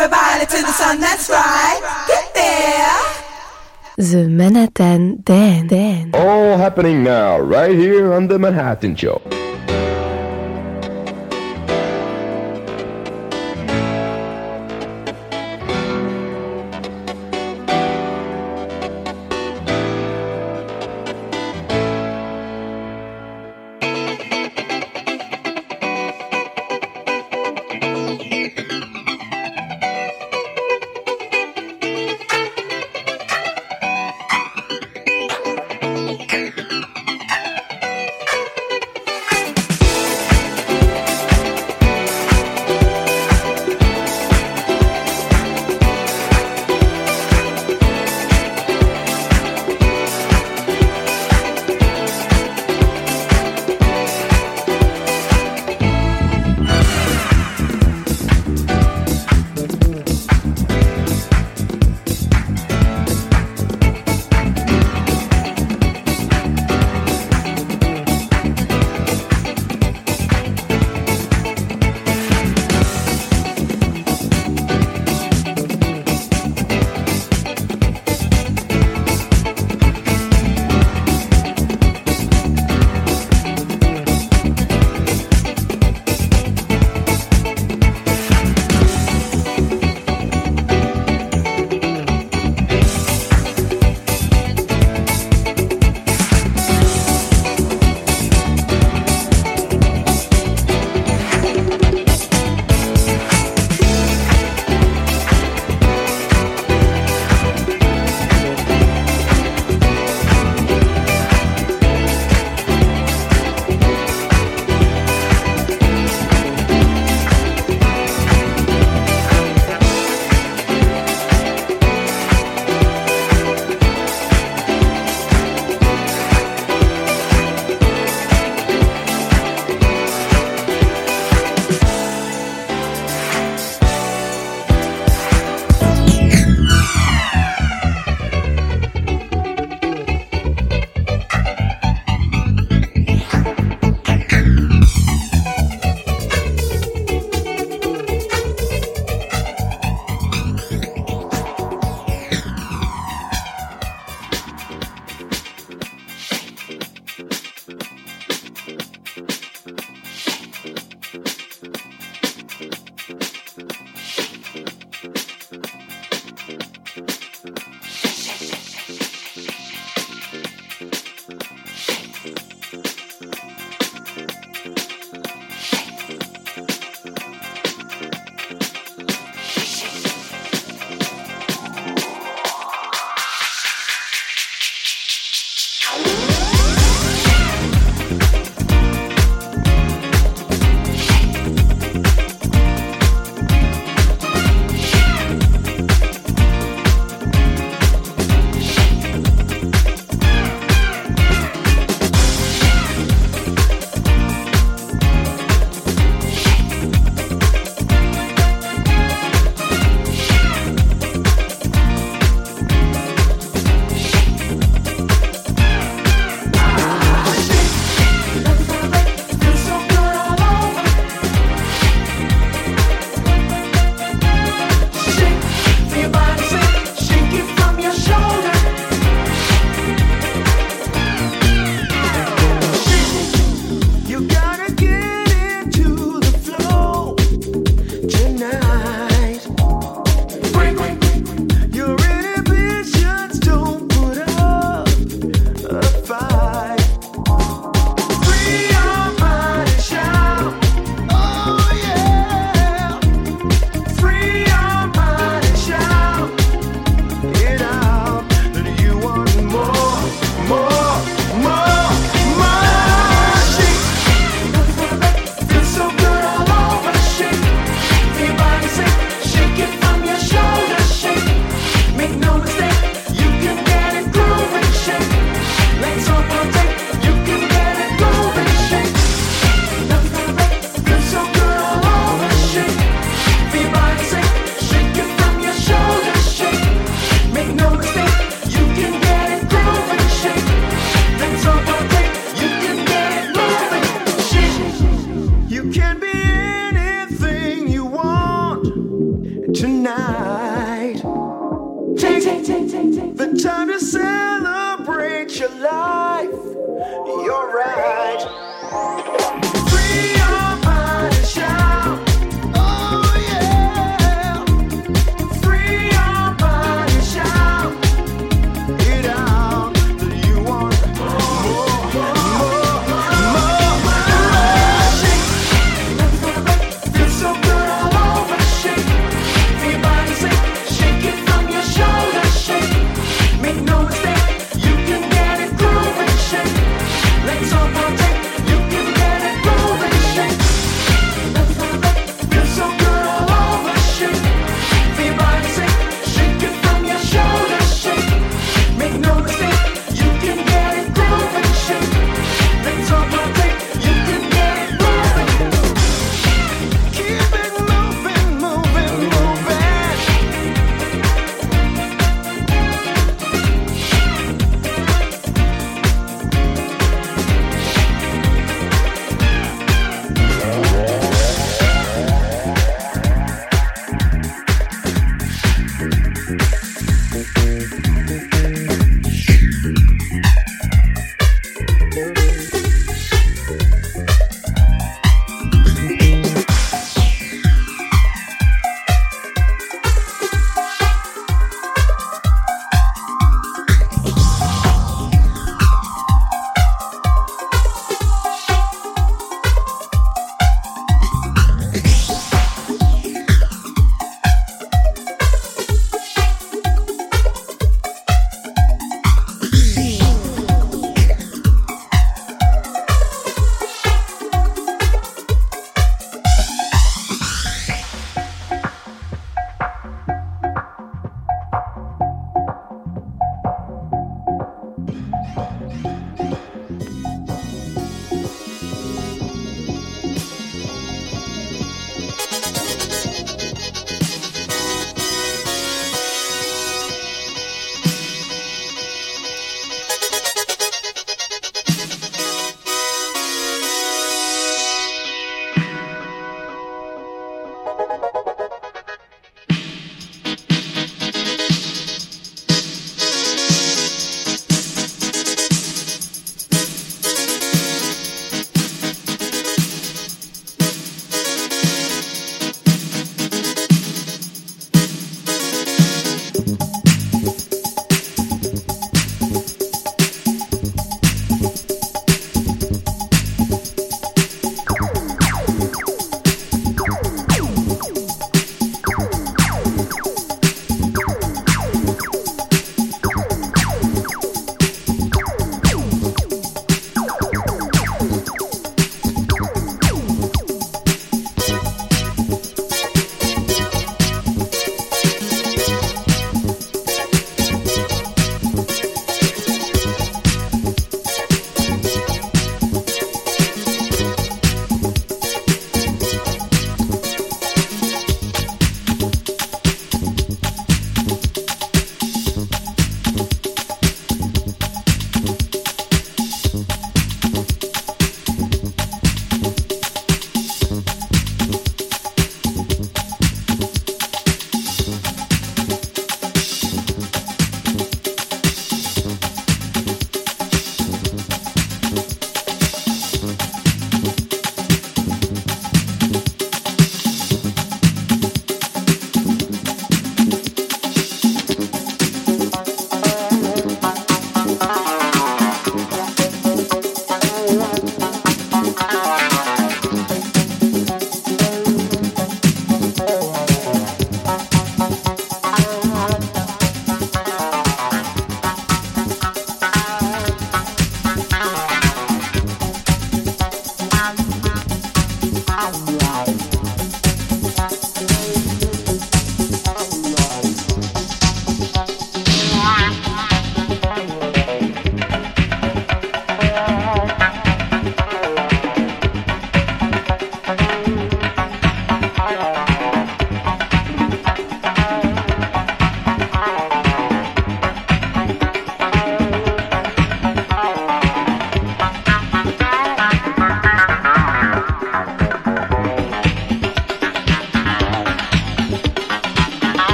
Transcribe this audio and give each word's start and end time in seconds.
everybody 0.00 0.46
to 0.46 0.62
the 0.62 0.72
sun, 0.72 1.00
that's 1.00 1.28
right. 1.28 1.80
Get 2.06 2.32
there. 2.32 2.98
The 3.96 4.28
Manhattan 4.28 5.22
Dan. 5.22 5.66
Dan. 5.66 6.10
All 6.14 6.56
happening 6.56 7.02
now, 7.02 7.40
right 7.40 7.76
here 7.76 8.12
on 8.12 8.28
The 8.28 8.38
Manhattan 8.38 8.94
Show. 8.94 9.20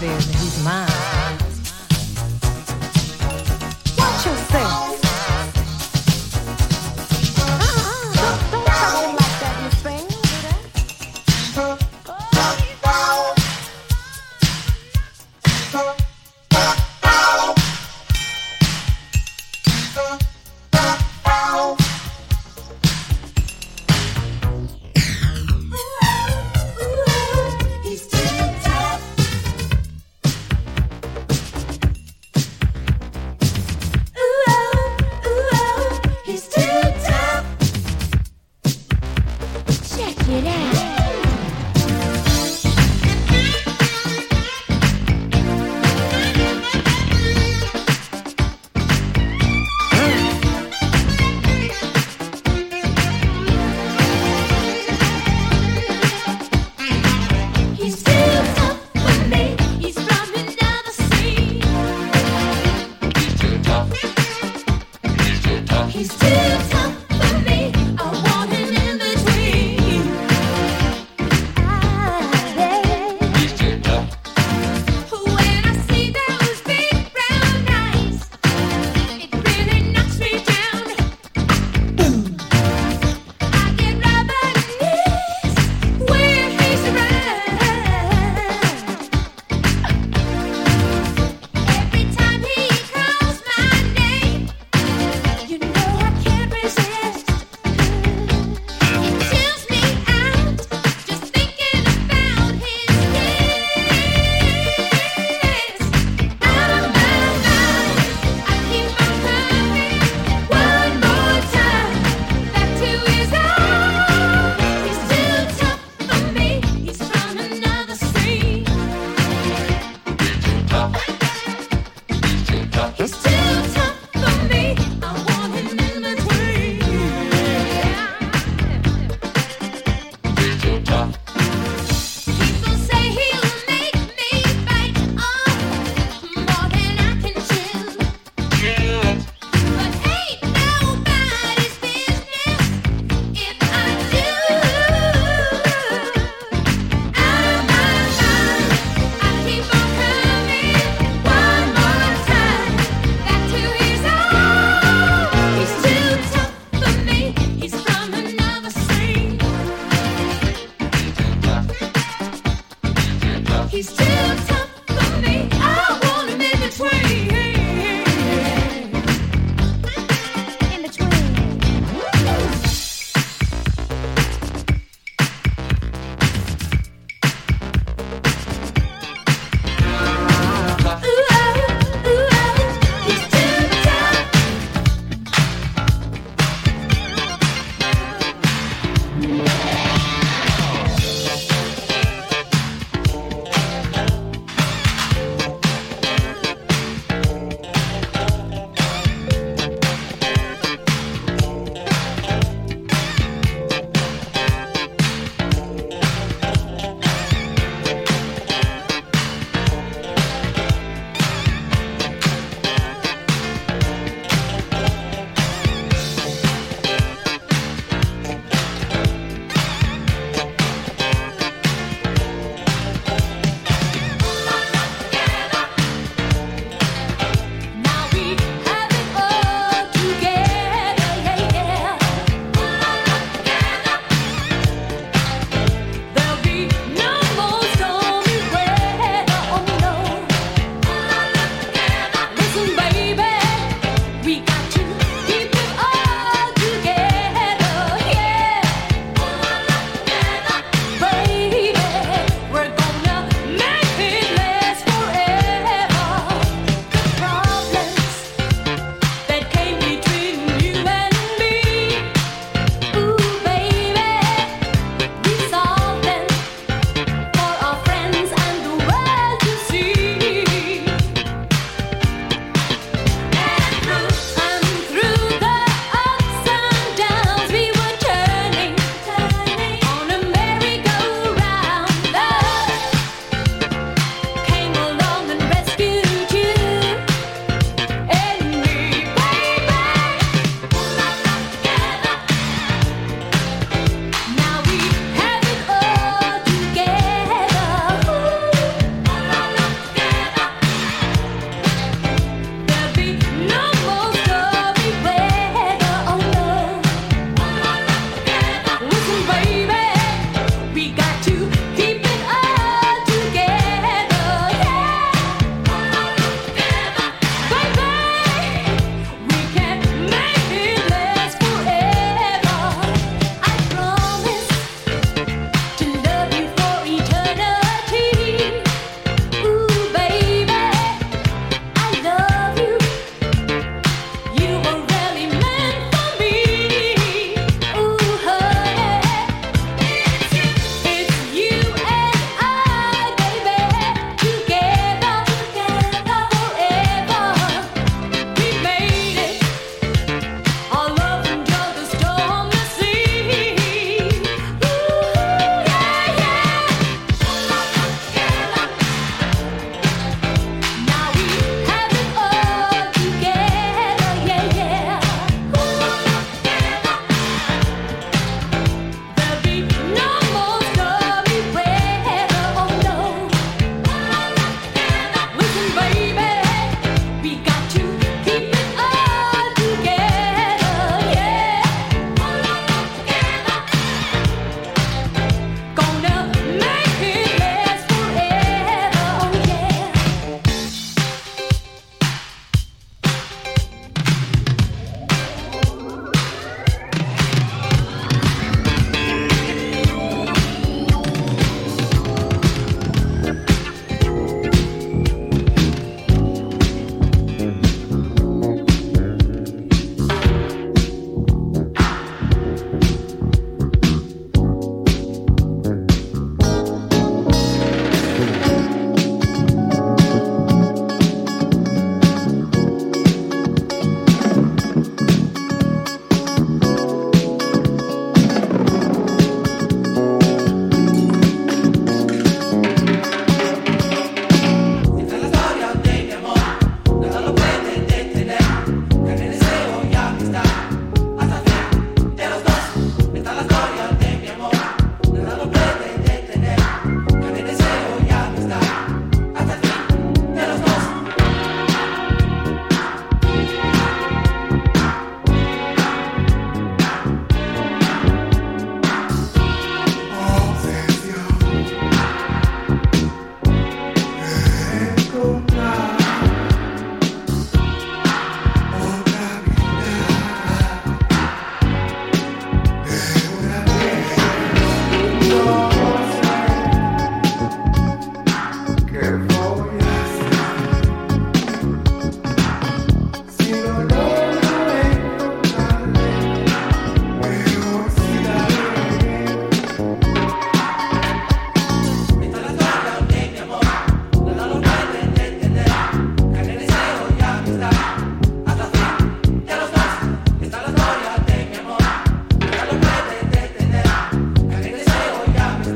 baby. 0.00 0.37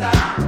tonight. 0.03 0.42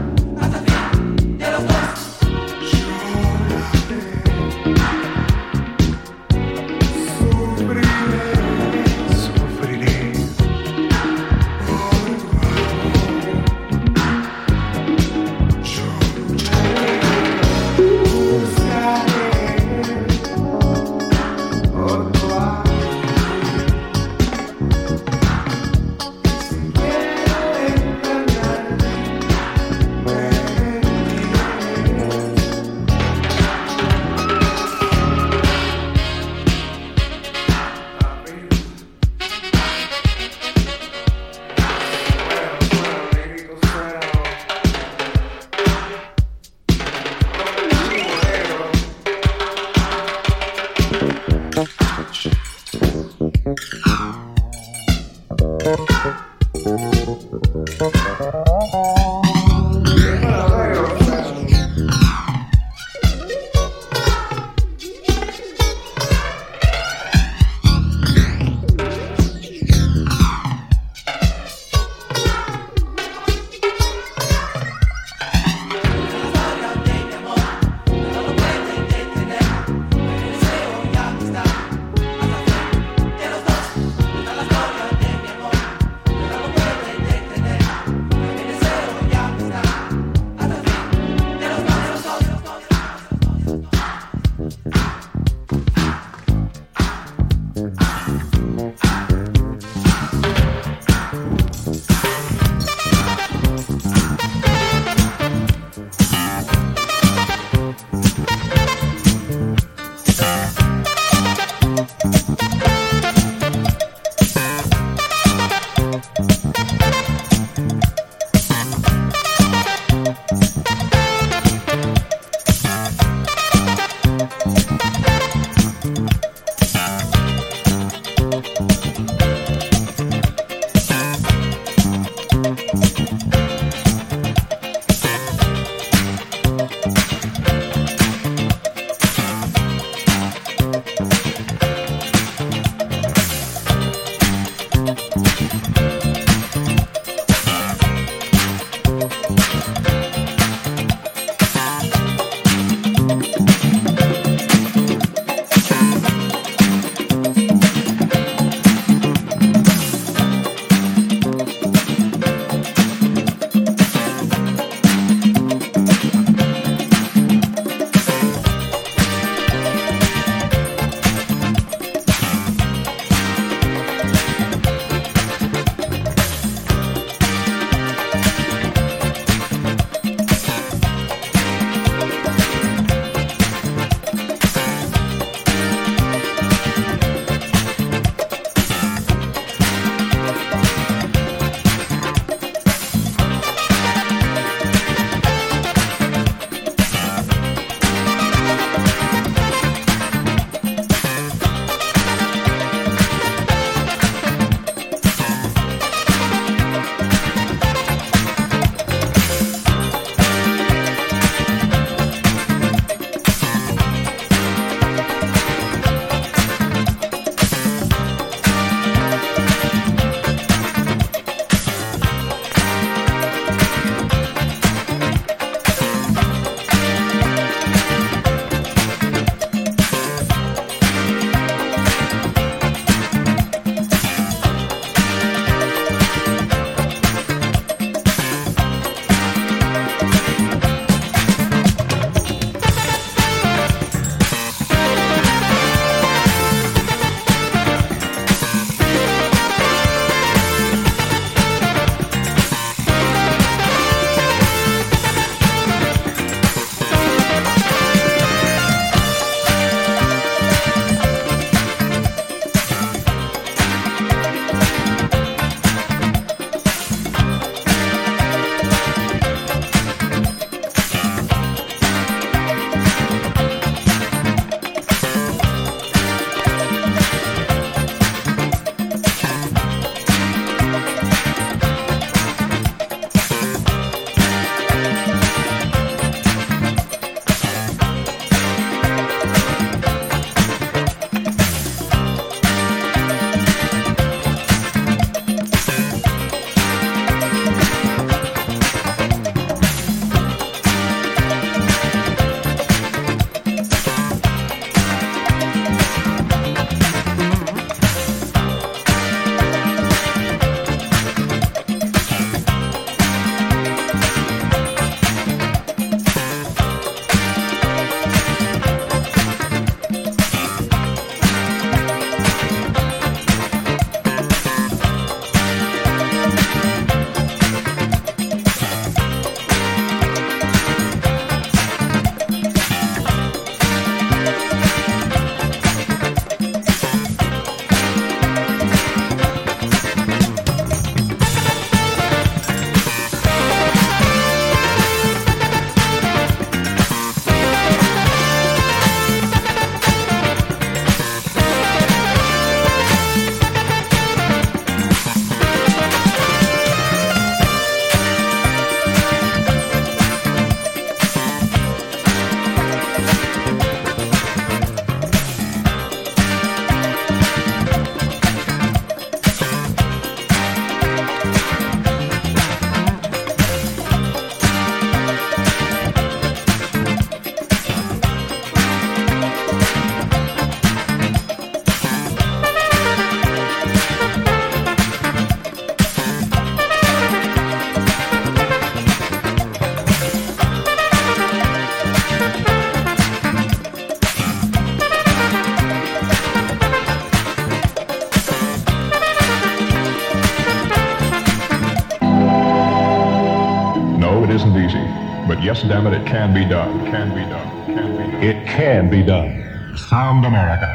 It 406.04 406.10
can 406.10 406.34
be 406.34 406.44
done. 406.44 406.84
Can 406.90 407.14
be 407.14 407.24
done. 407.24 407.66
Can 407.66 407.96
be 407.96 408.12
done. 408.12 408.22
It 408.22 408.46
can 408.46 408.90
be 408.90 409.02
done. 409.02 409.76
Sound 409.76 410.26
America. 410.26 410.73